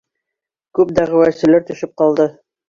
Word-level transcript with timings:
Күп 0.79 0.93
дәғүәселәр 1.01 1.69
төшөп 1.69 1.95
ҡалды. 2.05 2.29